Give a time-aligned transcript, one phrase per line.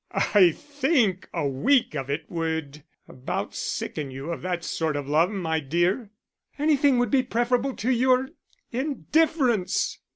[0.33, 5.29] "I think a week of it would about sicken you of that sort of love,
[5.29, 6.09] my dear."
[6.57, 8.29] "Anything would be preferable to your
[8.71, 9.99] indifference."